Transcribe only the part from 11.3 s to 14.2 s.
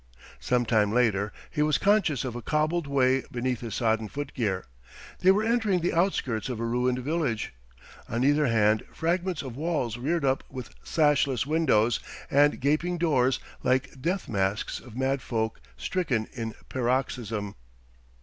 windows and gaping doors like